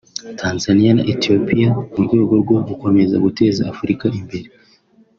Tanzania 0.41 0.91
na 0.95 1.03
Ethiopia 1.13 1.69
mu 1.93 1.99
rwego 2.05 2.33
rwo 2.41 2.57
gukomeza 2.69 3.15
guteza 3.25 3.61
Afurika 3.71 4.05
imbere 4.19 4.47